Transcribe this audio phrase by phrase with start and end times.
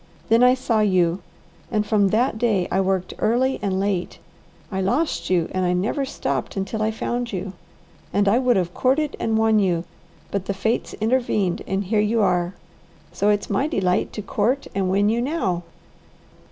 [0.29, 1.21] Then I saw you,
[1.69, 4.17] and from that day I worked early and late.
[4.71, 7.53] I lost you and I never stopped until I found you;
[8.11, 9.83] and I would have courted and won you,
[10.31, 12.55] but the fates intervened and here you are!
[13.11, 15.61] So it's my delight to court and win you now.